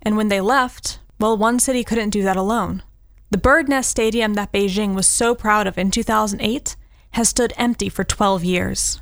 And 0.00 0.16
when 0.16 0.28
they 0.28 0.40
left, 0.40 1.00
well, 1.18 1.36
one 1.36 1.58
city 1.58 1.82
couldn't 1.82 2.10
do 2.10 2.22
that 2.22 2.36
alone. 2.36 2.84
The 3.30 3.38
Bird 3.38 3.68
Nest 3.68 3.90
Stadium 3.90 4.34
that 4.34 4.52
Beijing 4.52 4.94
was 4.94 5.08
so 5.08 5.34
proud 5.34 5.66
of 5.66 5.76
in 5.76 5.90
2008 5.90 6.76
has 7.12 7.28
stood 7.28 7.52
empty 7.56 7.88
for 7.88 8.04
12 8.04 8.44
years. 8.44 9.00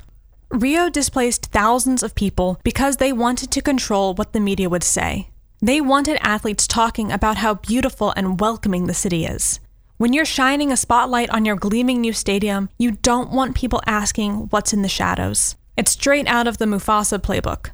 Rio 0.49 0.89
displaced 0.89 1.47
thousands 1.47 2.01
of 2.01 2.15
people 2.15 2.59
because 2.63 2.97
they 2.97 3.13
wanted 3.13 3.51
to 3.51 3.61
control 3.61 4.15
what 4.15 4.33
the 4.33 4.39
media 4.39 4.69
would 4.69 4.83
say. 4.83 5.29
They 5.61 5.81
wanted 5.81 6.17
athletes 6.21 6.65
talking 6.65 7.11
about 7.11 7.37
how 7.37 7.55
beautiful 7.55 8.13
and 8.15 8.39
welcoming 8.39 8.87
the 8.87 8.93
city 8.95 9.25
is. 9.25 9.59
When 9.97 10.13
you're 10.13 10.25
shining 10.25 10.71
a 10.71 10.77
spotlight 10.77 11.29
on 11.29 11.45
your 11.45 11.55
gleaming 11.55 12.01
new 12.01 12.13
stadium, 12.13 12.69
you 12.79 12.91
don't 12.91 13.31
want 13.31 13.55
people 13.55 13.81
asking 13.85 14.47
what's 14.49 14.73
in 14.73 14.83
the 14.83 14.89
shadows. 14.89 15.55
It's 15.77 15.91
straight 15.91 16.27
out 16.27 16.47
of 16.47 16.57
the 16.57 16.65
Mufasa 16.65 17.19
playbook. 17.19 17.69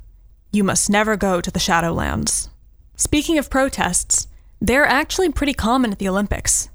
You 0.51 0.65
must 0.65 0.89
never 0.89 1.15
go 1.15 1.39
to 1.39 1.49
the 1.49 1.59
Shadowlands. 1.59 2.49
Speaking 2.97 3.37
of 3.37 3.49
protests, 3.49 4.27
they're 4.59 4.85
actually 4.85 5.31
pretty 5.31 5.53
common 5.53 5.93
at 5.93 5.99
the 5.99 6.09
Olympics. 6.09 6.69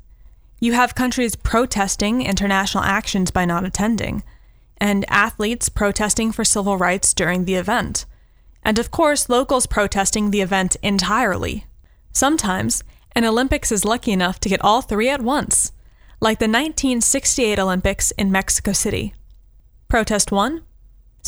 You 0.58 0.72
have 0.72 0.94
countries 0.94 1.36
protesting 1.36 2.22
international 2.22 2.82
actions 2.82 3.30
by 3.30 3.44
not 3.44 3.66
attending, 3.66 4.22
and 4.78 5.04
athletes 5.10 5.68
protesting 5.68 6.32
for 6.32 6.44
civil 6.44 6.78
rights 6.78 7.12
during 7.12 7.44
the 7.44 7.56
event, 7.56 8.06
and 8.64 8.78
of 8.78 8.90
course, 8.90 9.28
locals 9.28 9.66
protesting 9.66 10.30
the 10.30 10.40
event 10.40 10.76
entirely. 10.82 11.66
Sometimes, 12.10 12.82
An 13.12 13.24
Olympics 13.24 13.70
is 13.70 13.84
lucky 13.84 14.12
enough 14.12 14.40
to 14.40 14.48
get 14.48 14.64
all 14.64 14.80
three 14.80 15.10
at 15.10 15.20
once, 15.20 15.72
like 16.20 16.38
the 16.38 16.44
1968 16.44 17.58
Olympics 17.58 18.12
in 18.12 18.32
Mexico 18.32 18.72
City. 18.72 19.14
Protest 19.88 20.32
1 20.32 20.62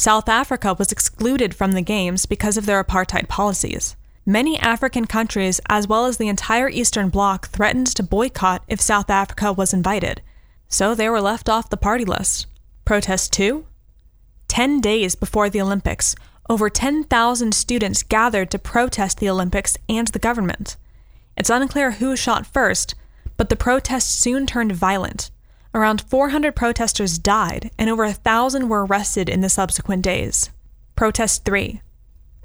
South 0.00 0.30
Africa 0.30 0.74
was 0.78 0.90
excluded 0.90 1.54
from 1.54 1.72
the 1.72 1.82
Games 1.82 2.24
because 2.24 2.56
of 2.56 2.64
their 2.64 2.82
apartheid 2.82 3.28
policies. 3.28 3.96
Many 4.24 4.58
African 4.58 5.06
countries, 5.06 5.60
as 5.68 5.86
well 5.86 6.06
as 6.06 6.16
the 6.16 6.28
entire 6.28 6.70
Eastern 6.70 7.10
Bloc, 7.10 7.48
threatened 7.48 7.88
to 7.88 8.02
boycott 8.02 8.64
if 8.66 8.80
South 8.80 9.10
Africa 9.10 9.52
was 9.52 9.74
invited, 9.74 10.22
so 10.68 10.94
they 10.94 11.10
were 11.10 11.20
left 11.20 11.50
off 11.50 11.68
the 11.68 11.76
party 11.76 12.06
list. 12.06 12.46
Protest 12.86 13.34
2 13.34 13.66
Ten 14.48 14.80
days 14.80 15.14
before 15.14 15.50
the 15.50 15.60
Olympics, 15.60 16.16
over 16.48 16.70
10,000 16.70 17.54
students 17.54 18.02
gathered 18.02 18.50
to 18.52 18.58
protest 18.58 19.18
the 19.18 19.28
Olympics 19.28 19.76
and 19.86 20.08
the 20.08 20.18
government. 20.18 20.78
It's 21.36 21.50
unclear 21.50 21.90
who 21.90 22.16
shot 22.16 22.46
first, 22.46 22.94
but 23.36 23.50
the 23.50 23.54
protests 23.54 24.14
soon 24.14 24.46
turned 24.46 24.72
violent. 24.72 25.30
Around 25.74 26.02
400 26.02 26.56
protesters 26.56 27.18
died, 27.18 27.70
and 27.78 27.88
over 27.88 28.04
a 28.04 28.12
thousand 28.12 28.68
were 28.68 28.84
arrested 28.84 29.28
in 29.28 29.40
the 29.40 29.48
subsequent 29.48 30.02
days. 30.02 30.50
Protest 30.96 31.44
3 31.44 31.80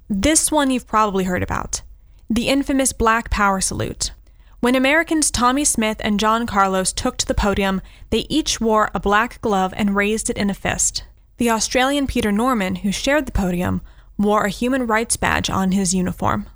this 0.10 0.51
one 0.51 0.70
you've 0.70 0.88
probably 0.88 1.24
heard 1.24 1.41
about 1.41 1.82
the 2.29 2.48
infamous 2.48 2.94
Black 2.94 3.29
Power 3.32 3.62
salute. 3.62 4.12
When 4.60 4.75
Americans 4.75 5.29
Tommie 5.32 5.65
Smith 5.65 5.98
and 6.00 6.20
John 6.20 6.48
Carlos 6.48 6.91
took 6.91 7.17
to 7.17 7.25
the 7.25 7.36
podium, 7.36 7.82
they 8.10 8.25
each 8.29 8.60
wore 8.60 8.89
a 8.94 9.00
black 9.00 9.39
glove 9.41 9.74
and 9.75 9.96
raised 9.96 10.29
it 10.29 10.38
in 10.38 10.50
a 10.50 10.55
fist. 10.55 11.03
The 11.38 11.51
Australian 11.51 12.08
Peter 12.08 12.32
Norman, 12.32 12.77
who 12.77 12.91
shared 12.91 13.25
the 13.27 13.32
podium, 13.32 13.82
wore 14.17 14.46
a 14.46 14.50
human 14.50 14.88
rights 14.88 15.17
badge 15.17 15.50
on 15.50 15.72
his 15.72 15.94
uniform. 15.94 16.48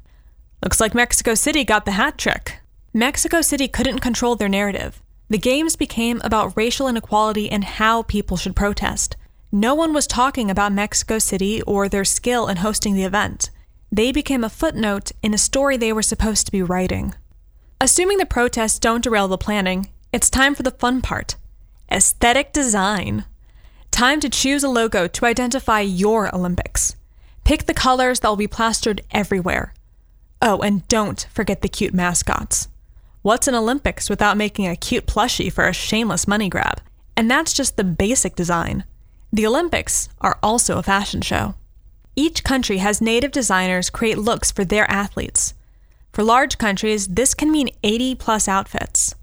Looks 0.63 0.79
like 0.79 0.95
Mexico 0.95 1.35
City 1.35 1.63
got 1.63 1.85
the 1.85 1.91
hat 1.91 2.17
trick. 2.17 2.59
Mexico 2.93 3.41
City 3.41 3.67
couldn't 3.67 3.99
control 3.99 4.35
their 4.35 4.49
narrative. 4.49 5.01
The 5.29 5.37
games 5.37 5.75
became 5.75 6.21
about 6.23 6.57
racial 6.57 6.87
inequality 6.87 7.51
and 7.51 7.63
how 7.63 8.03
people 8.03 8.35
should 8.35 8.55
protest. 8.55 9.15
No 9.51 9.75
one 9.75 9.93
was 9.93 10.07
talking 10.07 10.49
about 10.49 10.71
Mexico 10.71 11.19
City 11.19 11.61
or 11.63 11.87
their 11.87 12.05
skill 12.05 12.47
in 12.47 12.57
hosting 12.57 12.95
the 12.95 13.03
event. 13.03 13.51
They 13.91 14.11
became 14.11 14.43
a 14.43 14.49
footnote 14.49 15.11
in 15.21 15.33
a 15.33 15.37
story 15.37 15.77
they 15.77 15.93
were 15.93 16.01
supposed 16.01 16.45
to 16.45 16.51
be 16.51 16.63
writing. 16.63 17.13
Assuming 17.81 18.17
the 18.17 18.25
protests 18.25 18.79
don't 18.79 19.03
derail 19.03 19.27
the 19.27 19.37
planning, 19.37 19.89
it's 20.11 20.29
time 20.29 20.55
for 20.55 20.63
the 20.63 20.71
fun 20.71 21.01
part 21.01 21.35
aesthetic 21.91 22.53
design. 22.53 23.25
Time 23.91 24.19
to 24.19 24.29
choose 24.29 24.63
a 24.63 24.69
logo 24.69 25.07
to 25.07 25.25
identify 25.25 25.81
your 25.81 26.33
Olympics. 26.33 26.95
Pick 27.43 27.65
the 27.65 27.73
colors 27.73 28.19
that 28.19 28.29
will 28.29 28.35
be 28.35 28.47
plastered 28.47 29.01
everywhere. 29.11 29.73
Oh, 30.41 30.59
and 30.59 30.87
don't 30.87 31.27
forget 31.31 31.61
the 31.61 31.67
cute 31.67 31.93
mascots. 31.93 32.68
What's 33.21 33.49
an 33.49 33.55
Olympics 33.55 34.09
without 34.09 34.37
making 34.37 34.65
a 34.67 34.77
cute 34.77 35.05
plushie 35.05 35.51
for 35.51 35.67
a 35.67 35.73
shameless 35.73 36.25
money 36.25 36.47
grab? 36.47 36.79
And 37.17 37.29
that's 37.29 37.51
just 37.51 37.75
the 37.75 37.83
basic 37.83 38.33
design. 38.33 38.85
The 39.33 39.45
Olympics 39.45 40.07
are 40.21 40.39
also 40.41 40.77
a 40.77 40.83
fashion 40.83 41.21
show. 41.21 41.55
Each 42.15 42.45
country 42.45 42.77
has 42.77 43.01
native 43.01 43.31
designers 43.31 43.89
create 43.89 44.17
looks 44.17 44.51
for 44.51 44.63
their 44.63 44.89
athletes. 44.89 45.53
For 46.13 46.23
large 46.23 46.57
countries, 46.57 47.07
this 47.07 47.33
can 47.33 47.51
mean 47.51 47.69
80 47.83 48.15
plus 48.15 48.47
outfits. 48.47 49.13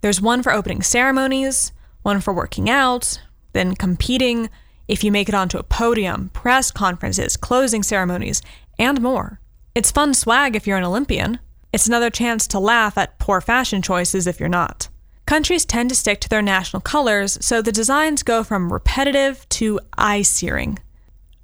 There's 0.00 0.22
one 0.22 0.42
for 0.42 0.50
opening 0.50 0.80
ceremonies, 0.80 1.72
one 2.00 2.22
for 2.22 2.32
working 2.32 2.70
out, 2.70 3.20
then 3.52 3.74
competing, 3.74 4.48
if 4.88 5.04
you 5.04 5.12
make 5.12 5.28
it 5.28 5.34
onto 5.34 5.58
a 5.58 5.62
podium, 5.62 6.30
press 6.30 6.70
conferences, 6.70 7.36
closing 7.36 7.82
ceremonies, 7.82 8.40
and 8.78 9.02
more. 9.02 9.40
It's 9.74 9.90
fun 9.90 10.14
swag 10.14 10.56
if 10.56 10.66
you're 10.66 10.78
an 10.78 10.84
Olympian. 10.84 11.38
It's 11.72 11.86
another 11.86 12.10
chance 12.10 12.46
to 12.48 12.58
laugh 12.58 12.98
at 12.98 13.18
poor 13.18 13.40
fashion 13.40 13.80
choices 13.80 14.26
if 14.26 14.38
you're 14.38 14.48
not. 14.48 14.88
Countries 15.24 15.64
tend 15.64 15.88
to 15.88 15.96
stick 15.96 16.20
to 16.20 16.28
their 16.28 16.42
national 16.42 16.82
colors, 16.82 17.38
so 17.40 17.62
the 17.62 17.72
designs 17.72 18.22
go 18.22 18.44
from 18.44 18.72
repetitive 18.72 19.48
to 19.50 19.80
eye 19.96 20.20
searing. 20.20 20.78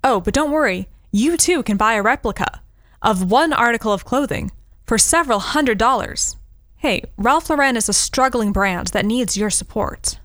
Oh, 0.04 0.20
but 0.20 0.34
don't 0.34 0.50
worry, 0.50 0.88
you 1.10 1.38
too 1.38 1.62
can 1.62 1.78
buy 1.78 1.94
a 1.94 2.02
replica 2.02 2.60
of 3.00 3.30
one 3.30 3.54
article 3.54 3.92
of 3.92 4.04
clothing 4.04 4.50
for 4.84 4.98
several 4.98 5.38
hundred 5.38 5.78
dollars. 5.78 6.36
Hey, 6.76 7.04
Ralph 7.16 7.48
Lauren 7.48 7.76
is 7.76 7.88
a 7.88 7.94
struggling 7.94 8.52
brand 8.52 8.88
that 8.88 9.06
needs 9.06 9.36
your 9.36 9.50
support. 9.50 10.20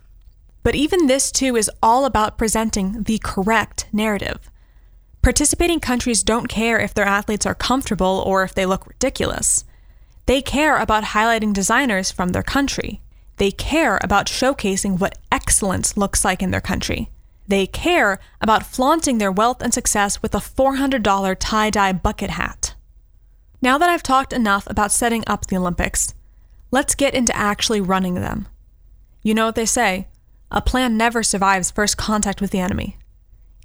But 0.64 0.76
even 0.76 1.08
this 1.08 1.32
too 1.32 1.56
is 1.56 1.72
all 1.82 2.04
about 2.04 2.38
presenting 2.38 3.04
the 3.04 3.20
correct 3.24 3.88
narrative. 3.94 4.52
Participating 5.22 5.80
countries 5.80 6.24
don't 6.24 6.48
care 6.48 6.80
if 6.80 6.94
their 6.94 7.06
athletes 7.06 7.46
are 7.46 7.56
comfortable 7.56 8.22
or 8.26 8.44
if 8.44 8.54
they 8.54 8.66
look 8.66 8.86
ridiculous. 8.86 9.64
They 10.26 10.42
care 10.42 10.78
about 10.78 11.04
highlighting 11.06 11.54
designers 11.54 12.12
from 12.12 12.30
their 12.30 12.44
country. 12.44 13.02
They 13.38 13.52
care 13.52 14.00
about 14.02 14.28
showcasing 14.28 15.00
what 15.00 15.18
excellence 15.32 15.98
looks 15.98 16.24
like 16.24 16.42
in 16.42 16.52
their 16.52 16.62
country. 16.62 17.10
They 17.48 17.68
care 17.68 18.20
about 18.40 18.66
flaunting 18.66 19.18
their 19.18 19.32
wealth 19.32 19.62
and 19.62 19.74
success 19.74 20.22
with 20.22 20.34
a 20.34 20.40
$400 20.40 21.36
tie 21.40 21.70
dye 21.70 21.92
bucket 21.94 22.32
hat. 22.32 22.76
Now 23.62 23.78
that 23.78 23.90
I've 23.90 24.04
talked 24.04 24.34
enough 24.34 24.66
about 24.70 24.92
setting 24.92 25.24
up 25.28 25.48
the 25.48 25.58
Olympics, 25.58 26.14
let's 26.72 26.96
get 26.96 27.14
into 27.14 27.36
actually 27.36 27.82
running 27.82 28.16
them. 28.16 28.48
You 29.22 29.34
know 29.34 29.46
what 29.46 29.56
they 29.56 29.66
say 29.66 30.08
a 30.52 30.62
plan 30.62 30.96
never 30.96 31.24
survives 31.24 31.72
first 31.72 31.98
contact 31.98 32.40
with 32.40 32.52
the 32.52 32.60
enemy. 32.60 32.98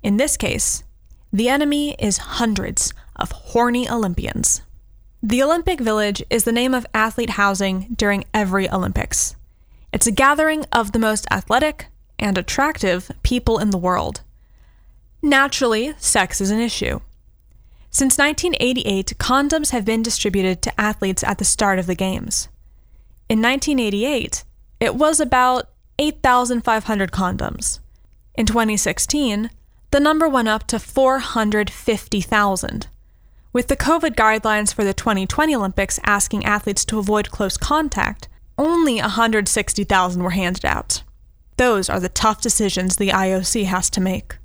In 0.02 0.16
this 0.16 0.36
case, 0.38 0.84
the 1.32 1.48
enemy 1.50 1.94
is 1.98 2.16
hundreds 2.16 2.94
of 3.14 3.30
horny 3.30 3.88
Olympians. 3.88 4.62
The 5.22 5.42
Olympic 5.42 5.80
Village 5.80 6.22
is 6.30 6.44
the 6.44 6.52
name 6.52 6.72
of 6.72 6.86
athlete 6.94 7.30
housing 7.30 7.88
during 7.96 8.24
every 8.32 8.70
Olympics. 8.70 9.34
It's 9.92 10.06
a 10.06 10.12
gathering 10.12 10.64
of 10.70 10.92
the 10.92 11.00
most 11.00 11.26
athletic 11.28 11.86
and 12.20 12.38
attractive 12.38 13.10
people 13.24 13.58
in 13.58 13.70
the 13.70 13.78
world. 13.78 14.20
Naturally, 15.20 15.94
sex 15.98 16.40
is 16.40 16.52
an 16.52 16.60
issue. 16.60 17.00
Since 17.90 18.16
1988, 18.16 19.14
condoms 19.18 19.70
have 19.70 19.84
been 19.84 20.04
distributed 20.04 20.62
to 20.62 20.80
athletes 20.80 21.24
at 21.24 21.38
the 21.38 21.44
start 21.44 21.80
of 21.80 21.86
the 21.86 21.96
Games. 21.96 22.46
In 23.28 23.42
1988, 23.42 24.44
it 24.78 24.94
was 24.94 25.18
about 25.18 25.68
8,500 25.98 27.10
condoms. 27.10 27.80
In 28.36 28.46
2016, 28.46 29.50
the 29.90 29.98
number 29.98 30.28
went 30.28 30.46
up 30.46 30.68
to 30.68 30.78
450,000. 30.78 32.86
With 33.58 33.66
the 33.66 33.76
COVID 33.76 34.14
guidelines 34.14 34.72
for 34.72 34.84
the 34.84 34.94
2020 34.94 35.52
Olympics 35.52 35.98
asking 36.04 36.44
athletes 36.44 36.84
to 36.84 37.00
avoid 37.00 37.32
close 37.32 37.56
contact, 37.56 38.28
only 38.56 39.00
160,000 39.00 40.22
were 40.22 40.30
handed 40.30 40.64
out. 40.64 41.02
Those 41.56 41.90
are 41.90 41.98
the 41.98 42.08
tough 42.08 42.40
decisions 42.40 42.94
the 42.94 43.08
IOC 43.08 43.64
has 43.64 43.90
to 43.90 44.00
make. 44.00 44.36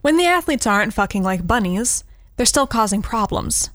When 0.00 0.16
the 0.16 0.26
athletes 0.26 0.66
aren't 0.66 0.92
fucking 0.92 1.22
like 1.22 1.46
bunnies, 1.46 2.02
they're 2.36 2.46
still 2.46 2.66
causing 2.66 3.00
problems. 3.00 3.70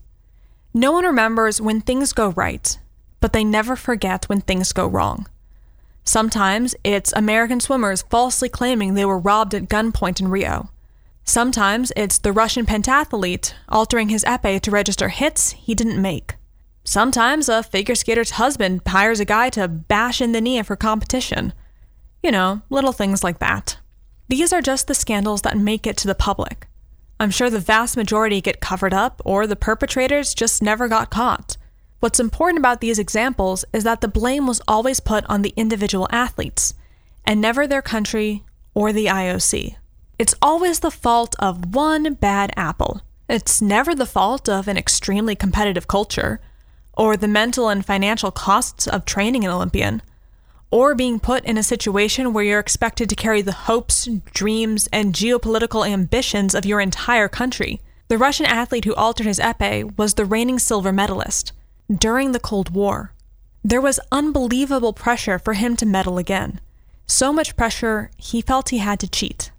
No 0.74 0.92
one 0.92 1.06
remembers 1.06 1.62
when 1.62 1.80
things 1.80 2.12
go 2.12 2.32
right, 2.32 2.78
but 3.22 3.32
they 3.32 3.46
never 3.46 3.78
forget 3.78 4.28
when 4.28 4.42
things 4.42 4.74
go 4.74 4.86
wrong. 4.86 5.28
Sometimes 6.04 6.76
it's 6.84 7.14
American 7.14 7.62
swimmers 7.62 8.02
falsely 8.02 8.50
claiming 8.50 8.96
they 8.96 9.06
were 9.06 9.18
robbed 9.18 9.54
at 9.54 9.70
gunpoint 9.70 10.20
in 10.20 10.28
Rio. 10.28 10.72
Sometimes 11.24 11.92
it's 11.96 12.18
the 12.18 12.34
Russian 12.34 12.66
pentathlete 12.66 13.54
altering 13.70 14.10
his 14.10 14.24
epee 14.26 14.60
to 14.62 14.72
register 14.72 15.10
hits 15.10 15.52
he 15.52 15.76
didn't 15.76 16.02
make. 16.02 16.36
Sometimes 16.84 17.48
a 17.48 17.64
figure 17.64 17.96
skater's 17.96 18.32
husband 18.32 18.82
hires 18.88 19.20
a 19.20 19.26
guy 19.26 19.50
to 19.52 19.68
bash 19.68 20.20
in 20.20 20.32
the 20.32 20.42
knee 20.42 20.62
for 20.64 20.76
competition. 20.76 21.54
You 22.24 22.32
know, 22.32 22.62
little 22.70 22.92
things 22.92 23.24
like 23.24 23.40
that. 23.40 23.78
These 24.30 24.52
are 24.52 24.62
just 24.62 24.88
the 24.88 24.96
scandals 24.96 25.42
that 25.44 25.58
make 25.58 25.86
it 25.86 25.98
to 25.98 26.08
the 26.08 26.16
public. 26.16 26.68
I'm 27.20 27.32
sure 27.32 27.50
the 27.50 27.60
vast 27.60 27.96
majority 27.96 28.42
get 28.42 28.62
covered 28.62 28.94
up, 28.94 29.22
or 29.24 29.46
the 29.46 29.56
perpetrators 29.56 30.34
just 30.34 30.64
never 30.64 30.88
got 30.88 31.12
caught. 31.12 31.56
What's 32.00 32.20
important 32.20 32.58
about 32.58 32.82
these 32.82 32.98
examples 32.98 33.64
is 33.74 33.84
that 33.84 34.02
the 34.02 34.08
blame 34.08 34.48
was 34.48 34.62
always 34.68 35.00
put 35.00 35.24
on 35.26 35.44
the 35.44 35.54
individual 35.56 36.08
athletes, 36.12 36.74
and 37.26 37.40
never 37.40 37.68
their 37.68 37.84
country 37.84 38.44
or 38.74 38.92
the 38.92 39.06
IOC. 39.06 39.76
It's 40.22 40.36
always 40.40 40.82
the 40.82 40.92
fault 40.92 41.36
of 41.40 41.74
one 41.74 42.14
bad 42.14 42.54
apple. 42.56 43.02
It's 43.28 43.60
never 43.60 43.96
the 43.96 44.06
fault 44.06 44.48
of 44.48 44.68
an 44.68 44.78
extremely 44.78 45.36
competitive 45.36 45.88
culture 45.88 46.40
or 46.94 47.18
the 47.18 47.28
mental 47.28 47.70
and 47.70 47.84
financial 47.84 48.30
costs 48.30 48.86
of 48.86 49.04
training 49.04 49.44
an 49.46 49.50
Olympian, 49.50 50.04
or 50.70 50.94
being 50.94 51.20
put 51.20 51.44
in 51.44 51.58
a 51.58 51.64
situation 51.64 52.34
where 52.34 52.44
you're 52.44 52.60
expected 52.60 53.10
to 53.10 53.16
carry 53.16 53.42
the 53.42 53.66
hopes, 53.66 54.08
dreams, 54.32 54.88
and 54.94 55.16
geopolitical 55.16 55.90
ambitions 55.90 56.54
of 56.54 56.68
your 56.68 56.80
entire 56.80 57.28
country. 57.28 57.82
The 58.08 58.20
Russian 58.20 58.46
athlete 58.46 58.86
who 58.86 58.94
altered 58.94 59.26
his 59.26 59.40
epee 59.40 59.98
was 59.98 60.14
the 60.14 60.26
reigning 60.26 60.60
silver 60.60 60.94
medalist 60.94 61.52
during 61.92 62.32
the 62.32 62.40
Cold 62.40 62.76
War. 62.76 63.12
There 63.64 63.82
was 63.82 64.00
unbelievable 64.12 64.94
pressure 64.94 65.40
for 65.40 65.54
him 65.54 65.76
to 65.78 65.86
medal 65.88 66.20
again. 66.20 66.62
So 67.08 67.34
much 67.34 67.58
pressure, 67.58 68.12
he 68.18 68.44
felt 68.44 68.70
he 68.70 68.78
had 68.78 69.00
to 69.00 69.10
cheat. 69.10 69.52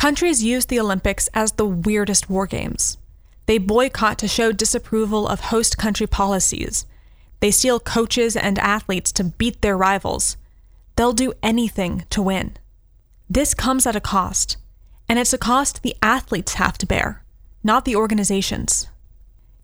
Countries 0.00 0.42
used 0.42 0.70
the 0.70 0.80
Olympics 0.80 1.28
as 1.34 1.52
the 1.52 1.66
weirdest 1.66 2.30
war 2.30 2.46
games. 2.46 2.96
They 3.44 3.58
boycott 3.58 4.16
to 4.20 4.28
show 4.28 4.50
disapproval 4.50 5.28
of 5.28 5.40
host 5.52 5.76
country 5.76 6.06
policies. 6.06 6.86
They 7.40 7.50
steal 7.50 7.78
coaches 7.78 8.34
and 8.34 8.58
athletes 8.60 9.12
to 9.12 9.24
beat 9.24 9.60
their 9.60 9.76
rivals. 9.76 10.38
They'll 10.96 11.12
do 11.12 11.34
anything 11.42 12.04
to 12.08 12.22
win. 12.22 12.56
This 13.28 13.52
comes 13.52 13.84
at 13.84 13.94
a 13.94 14.00
cost, 14.00 14.56
and 15.06 15.18
it's 15.18 15.34
a 15.34 15.38
cost 15.38 15.82
the 15.82 15.94
athletes 16.00 16.54
have 16.54 16.78
to 16.78 16.86
bear, 16.86 17.22
not 17.62 17.84
the 17.84 17.96
organizations. 17.96 18.88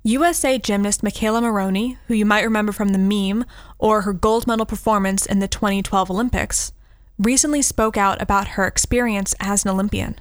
USA 0.02 0.59
gymnast 0.59 1.00
McKayla 1.00 1.40
Maroney, 1.40 1.97
who 2.09 2.14
you 2.14 2.26
might 2.26 2.45
remember 2.45 2.73
from 2.73 2.90
the 2.90 2.99
meme 2.99 3.47
or 3.78 4.02
her 4.02 4.12
gold 4.12 4.47
medal 4.47 4.66
performance 4.66 5.25
in 5.25 5.38
the 5.38 5.49
2012 5.49 6.11
Olympics, 6.11 6.75
recently 7.19 7.62
spoke 7.62 7.97
out 7.97 8.21
about 8.21 8.49
her 8.49 8.66
experience 8.66 9.35
as 9.40 9.64
an 9.64 9.71
Olympian. 9.71 10.21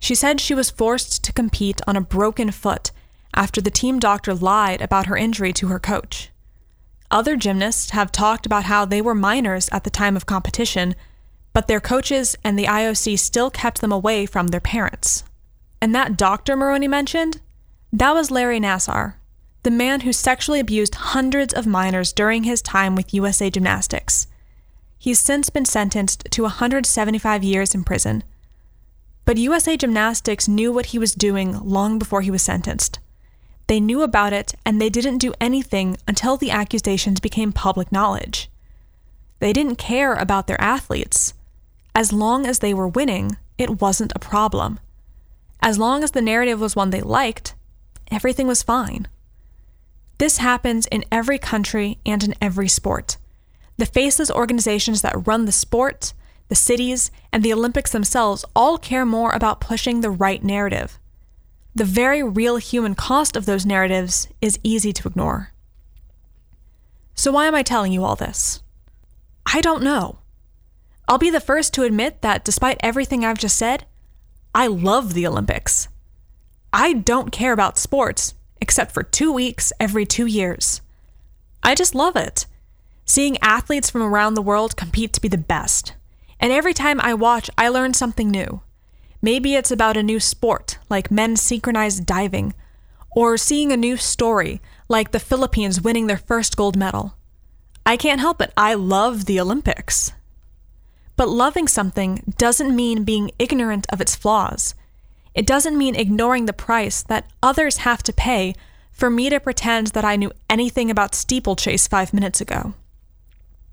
She 0.00 0.14
said 0.14 0.40
she 0.40 0.54
was 0.54 0.70
forced 0.70 1.22
to 1.24 1.32
compete 1.32 1.80
on 1.86 1.94
a 1.94 2.00
broken 2.00 2.50
foot 2.50 2.90
after 3.34 3.60
the 3.60 3.70
team 3.70 3.98
doctor 3.98 4.34
lied 4.34 4.80
about 4.80 5.06
her 5.06 5.16
injury 5.16 5.52
to 5.52 5.68
her 5.68 5.78
coach. 5.78 6.30
Other 7.10 7.36
gymnasts 7.36 7.90
have 7.90 8.10
talked 8.10 8.46
about 8.46 8.64
how 8.64 8.84
they 8.84 9.02
were 9.02 9.14
minors 9.14 9.68
at 9.70 9.84
the 9.84 9.90
time 9.90 10.16
of 10.16 10.26
competition, 10.26 10.94
but 11.52 11.68
their 11.68 11.80
coaches 11.80 12.36
and 12.42 12.58
the 12.58 12.64
IOC 12.64 13.18
still 13.18 13.50
kept 13.50 13.80
them 13.80 13.92
away 13.92 14.26
from 14.26 14.48
their 14.48 14.60
parents. 14.60 15.24
And 15.82 15.94
that 15.94 16.16
doctor 16.16 16.56
Maroney 16.56 16.88
mentioned, 16.88 17.40
that 17.92 18.14
was 18.14 18.30
Larry 18.30 18.60
Nassar, 18.60 19.14
the 19.64 19.70
man 19.70 20.00
who 20.00 20.12
sexually 20.12 20.60
abused 20.60 20.94
hundreds 20.94 21.52
of 21.52 21.66
minors 21.66 22.12
during 22.12 22.44
his 22.44 22.62
time 22.62 22.94
with 22.94 23.12
USA 23.12 23.50
Gymnastics. 23.50 24.26
He's 24.98 25.20
since 25.20 25.50
been 25.50 25.64
sentenced 25.64 26.26
to 26.30 26.42
175 26.42 27.42
years 27.42 27.74
in 27.74 27.84
prison. 27.84 28.22
But 29.30 29.38
USA 29.38 29.76
Gymnastics 29.76 30.48
knew 30.48 30.72
what 30.72 30.86
he 30.86 30.98
was 30.98 31.14
doing 31.14 31.56
long 31.60 32.00
before 32.00 32.20
he 32.20 32.32
was 32.32 32.42
sentenced. 32.42 32.98
They 33.68 33.78
knew 33.78 34.02
about 34.02 34.32
it 34.32 34.56
and 34.66 34.80
they 34.80 34.90
didn't 34.90 35.18
do 35.18 35.34
anything 35.40 35.96
until 36.08 36.36
the 36.36 36.50
accusations 36.50 37.20
became 37.20 37.52
public 37.52 37.92
knowledge. 37.92 38.50
They 39.38 39.52
didn't 39.52 39.76
care 39.76 40.14
about 40.14 40.48
their 40.48 40.60
athletes. 40.60 41.32
As 41.94 42.12
long 42.12 42.44
as 42.44 42.58
they 42.58 42.74
were 42.74 42.88
winning, 42.88 43.36
it 43.56 43.80
wasn't 43.80 44.10
a 44.16 44.18
problem. 44.18 44.80
As 45.62 45.78
long 45.78 46.02
as 46.02 46.10
the 46.10 46.20
narrative 46.20 46.58
was 46.58 46.74
one 46.74 46.90
they 46.90 47.00
liked, 47.00 47.54
everything 48.10 48.48
was 48.48 48.64
fine. 48.64 49.06
This 50.18 50.38
happens 50.38 50.88
in 50.88 51.04
every 51.12 51.38
country 51.38 51.98
and 52.04 52.24
in 52.24 52.34
every 52.42 52.66
sport. 52.66 53.16
The 53.76 53.86
faceless 53.86 54.32
organizations 54.32 55.02
that 55.02 55.24
run 55.24 55.44
the 55.44 55.52
sport, 55.52 56.14
the 56.50 56.54
cities, 56.54 57.10
and 57.32 57.42
the 57.42 57.54
Olympics 57.54 57.90
themselves 57.90 58.44
all 58.54 58.76
care 58.76 59.06
more 59.06 59.32
about 59.32 59.62
pushing 59.62 60.02
the 60.02 60.10
right 60.10 60.44
narrative 60.44 61.00
the 61.74 61.84
very 61.84 62.22
real 62.22 62.56
human 62.56 62.94
cost 62.94 63.36
of 63.36 63.46
those 63.46 63.64
narratives 63.64 64.28
is 64.40 64.58
easy 64.62 64.92
to 64.92 65.08
ignore. 65.08 65.52
So, 67.14 67.32
why 67.32 67.46
am 67.46 67.54
I 67.54 67.62
telling 67.62 67.92
you 67.92 68.04
all 68.04 68.16
this? 68.16 68.62
I 69.46 69.60
don't 69.60 69.82
know. 69.82 70.18
I'll 71.08 71.18
be 71.18 71.30
the 71.30 71.40
first 71.40 71.74
to 71.74 71.82
admit 71.82 72.22
that 72.22 72.44
despite 72.44 72.78
everything 72.80 73.24
I've 73.24 73.38
just 73.38 73.56
said, 73.56 73.84
I 74.54 74.66
love 74.66 75.14
the 75.14 75.26
Olympics. 75.26 75.88
I 76.72 76.92
don't 76.92 77.32
care 77.32 77.52
about 77.52 77.78
sports 77.78 78.34
except 78.60 78.92
for 78.92 79.02
two 79.02 79.32
weeks 79.32 79.72
every 79.80 80.04
two 80.06 80.26
years. 80.26 80.82
I 81.62 81.74
just 81.74 81.94
love 81.94 82.16
it. 82.16 82.46
Seeing 83.04 83.38
athletes 83.42 83.90
from 83.90 84.02
around 84.02 84.34
the 84.34 84.42
world 84.42 84.76
compete 84.76 85.12
to 85.14 85.20
be 85.20 85.28
the 85.28 85.38
best. 85.38 85.94
And 86.40 86.52
every 86.52 86.74
time 86.74 87.00
I 87.00 87.14
watch, 87.14 87.50
I 87.58 87.68
learn 87.68 87.94
something 87.94 88.30
new. 88.30 88.62
Maybe 89.22 89.54
it's 89.54 89.70
about 89.70 89.98
a 89.98 90.02
new 90.02 90.18
sport, 90.18 90.78
like 90.88 91.10
men's 91.10 91.42
synchronized 91.42 92.06
diving, 92.06 92.54
or 93.10 93.36
seeing 93.36 93.70
a 93.70 93.76
new 93.76 93.98
story, 93.98 94.62
like 94.88 95.10
the 95.10 95.20
Philippines 95.20 95.82
winning 95.82 96.06
their 96.06 96.16
first 96.16 96.56
gold 96.56 96.76
medal. 96.76 97.14
I 97.84 97.98
can't 97.98 98.20
help 98.20 98.40
it, 98.40 98.52
I 98.56 98.74
love 98.74 99.26
the 99.26 99.38
Olympics. 99.38 100.12
But 101.16 101.28
loving 101.28 101.68
something 101.68 102.34
doesn't 102.38 102.74
mean 102.74 103.04
being 103.04 103.30
ignorant 103.38 103.86
of 103.92 104.00
its 104.00 104.16
flaws. 104.16 104.74
It 105.34 105.46
doesn't 105.46 105.76
mean 105.76 105.94
ignoring 105.94 106.46
the 106.46 106.54
price 106.54 107.02
that 107.04 107.30
others 107.42 107.78
have 107.78 108.02
to 108.04 108.12
pay 108.12 108.54
for 108.90 109.10
me 109.10 109.28
to 109.28 109.38
pretend 109.38 109.88
that 109.88 110.04
I 110.04 110.16
knew 110.16 110.32
anything 110.48 110.90
about 110.90 111.14
steeplechase 111.14 111.86
five 111.86 112.14
minutes 112.14 112.40
ago. 112.40 112.72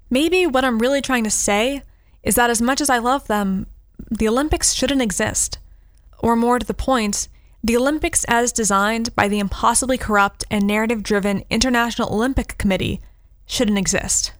Maybe 0.09 0.45
what 0.45 0.65
I'm 0.65 0.79
really 0.79 1.01
trying 1.01 1.23
to 1.23 1.31
say 1.31 1.83
is 2.23 2.35
that 2.35 2.49
as 2.49 2.61
much 2.61 2.81
as 2.81 2.89
I 2.89 2.97
love 2.97 3.27
them, 3.27 3.67
the 4.09 4.27
Olympics 4.27 4.73
shouldn't 4.73 5.01
exist. 5.01 5.57
Or 6.19 6.35
more 6.35 6.59
to 6.59 6.65
the 6.65 6.73
point, 6.73 7.27
the 7.63 7.77
Olympics 7.77 8.23
as 8.25 8.51
designed 8.51 9.13
by 9.15 9.27
the 9.27 9.39
impossibly 9.39 9.97
corrupt 9.97 10.45
and 10.49 10.65
narrative 10.65 11.03
driven 11.03 11.43
International 11.49 12.13
Olympic 12.13 12.57
Committee 12.57 13.01
shouldn't 13.45 13.77
exist. 13.77 14.33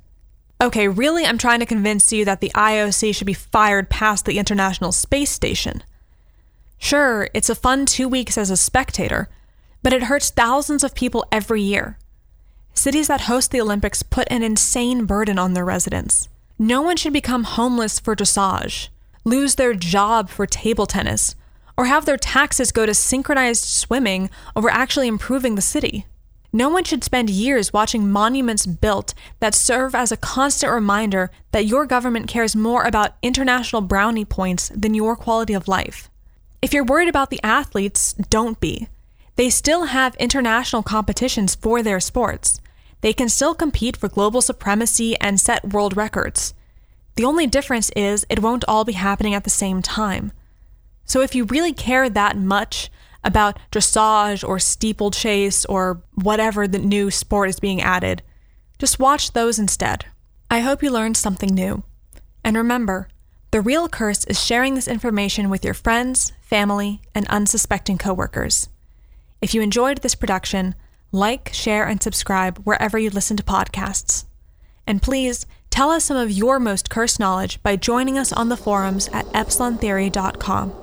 Okay, 0.59 0.87
really, 0.87 1.25
I'm 1.25 1.37
trying 1.37 1.59
to 1.59 1.65
convince 1.65 2.11
you 2.11 2.25
that 2.25 2.41
the 2.41 2.51
IOC 2.55 3.13
should 3.13 3.27
be 3.27 3.33
fired 3.33 3.89
past 3.89 4.25
the 4.25 4.39
International 4.39 4.91
Space 4.91 5.29
Station. 5.29 5.83
Sure, 6.79 7.29
it's 7.33 7.49
a 7.49 7.55
fun 7.55 7.85
two 7.85 8.07
weeks 8.07 8.37
as 8.37 8.49
a 8.49 8.57
spectator, 8.57 9.29
but 9.83 9.93
it 9.93 10.03
hurts 10.03 10.29
thousands 10.29 10.83
of 10.83 10.95
people 10.95 11.25
every 11.31 11.61
year. 11.61 11.97
Cities 12.73 13.07
that 13.07 13.21
host 13.21 13.51
the 13.51 13.61
Olympics 13.61 14.03
put 14.03 14.27
an 14.31 14.43
insane 14.43 15.05
burden 15.05 15.37
on 15.37 15.53
their 15.53 15.65
residents. 15.65 16.29
No 16.59 16.81
one 16.81 16.97
should 16.97 17.13
become 17.13 17.43
homeless 17.43 17.99
for 17.99 18.15
dressage 18.15 18.89
lose 19.27 19.55
their 19.55 19.73
job 19.73 20.29
for 20.29 20.45
table 20.45 20.85
tennis, 20.85 21.35
or 21.75 21.85
have 21.85 22.05
their 22.05 22.17
taxes 22.17 22.71
go 22.71 22.85
to 22.85 22.93
synchronized 22.93 23.65
swimming 23.65 24.29
over 24.55 24.69
actually 24.69 25.07
improving 25.07 25.55
the 25.55 25.61
city. 25.61 26.05
No 26.53 26.69
one 26.69 26.85
should 26.85 27.03
spend 27.03 27.29
years 27.29 27.73
watching 27.73 28.09
monuments 28.09 28.65
built 28.65 29.13
that 29.41 29.53
serve 29.53 29.93
as 29.93 30.13
a 30.13 30.17
constant 30.17 30.71
reminder 30.71 31.29
that 31.51 31.65
your 31.65 31.85
government 31.85 32.29
cares 32.29 32.55
more 32.55 32.83
about 32.83 33.17
international 33.21 33.81
brownie 33.81 34.23
points 34.23 34.71
than 34.73 34.93
your 34.93 35.17
quality 35.17 35.53
of 35.53 35.67
life. 35.67 36.09
If 36.61 36.73
you're 36.73 36.85
worried 36.85 37.09
about 37.09 37.29
the 37.29 37.43
athletes, 37.43 38.13
don't 38.13 38.61
be. 38.61 38.87
They 39.35 39.49
still 39.49 39.85
have 39.87 40.15
international 40.15 40.83
competitions 40.83 41.53
for 41.53 41.83
their 41.83 41.99
sports. 41.99 42.61
They 43.01 43.13
can 43.13 43.29
still 43.29 43.53
compete 43.53 43.97
for 43.97 44.10
global 44.10 44.41
supremacy 44.41 45.15
and 45.19 45.39
set 45.39 45.73
world 45.73 45.95
records. 45.95 46.53
The 47.15 47.25
only 47.25 47.47
difference 47.47 47.89
is 47.95 48.25
it 48.29 48.41
won't 48.41 48.65
all 48.67 48.86
be 48.86 48.93
happening 48.93 49.33
at 49.33 49.43
the 49.43 49.49
same 49.49 49.81
time. 49.81 50.31
So 51.05 51.21
if 51.21 51.33
you 51.33 51.45
really 51.45 51.73
care 51.73 52.10
that 52.10 52.38
much 52.38 52.91
about 53.23 53.60
dressage 53.71 54.47
or 54.47 54.60
steeplechase 54.60 55.65
or 55.65 56.01
whatever 56.15 56.67
the 56.67 56.79
new 56.79 57.10
sport 57.12 57.49
is 57.49 57.60
being 57.60 57.81
added, 57.81 58.21
just 58.77 58.99
watch 58.99 59.33
those 59.33 59.57
instead. 59.57 60.05
I 60.49 60.60
hope 60.60 60.83
you 60.83 60.91
learned 60.91 61.17
something 61.17 61.53
new. 61.53 61.83
And 62.43 62.55
remember, 62.55 63.10
the 63.51 63.62
real 63.62 63.89
curse 63.89 64.23
is 64.25 64.43
sharing 64.43 64.75
this 64.75 64.88
information 64.88 65.49
with 65.49 65.65
your 65.65 65.73
friends, 65.73 66.33
family, 66.41 67.01
and 67.15 67.27
unsuspecting 67.27 67.97
coworkers. 67.97 68.69
If 69.41 69.53
you 69.53 69.62
enjoyed 69.62 69.99
this 69.99 70.15
production, 70.15 70.75
like, 71.11 71.49
share, 71.53 71.87
and 71.87 72.01
subscribe 72.01 72.59
wherever 72.59 72.97
you 72.97 73.09
listen 73.09 73.37
to 73.37 73.43
podcasts. 73.43 74.25
And 74.85 75.01
please 75.01 75.45
Tell 75.77 75.91
us 75.91 76.05
some 76.05 76.17
of 76.17 76.31
your 76.31 76.59
most 76.59 76.89
cursed 76.89 77.19
knowledge 77.19 77.61
by 77.61 77.75
joining 77.75 78.17
us 78.17 78.33
on 78.33 78.49
the 78.49 78.57
forums 78.57 79.09
at 79.09 79.27
epsilontheory.com. 79.27 80.73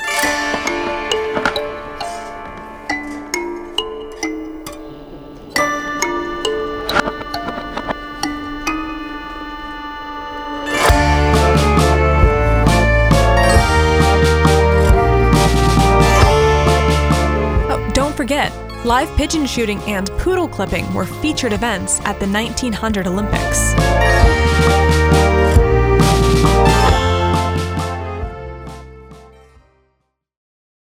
live 18.85 19.11
pigeon 19.17 19.47
shooting 19.47 19.81
and 19.85 20.11
poodle 20.19 20.47
clipping 20.47 20.93
were 20.93 21.07
featured 21.07 21.55
events 21.55 22.01
at 22.01 22.21
the 22.21 22.27
1900 22.27 23.07
Olympics. 23.07 23.75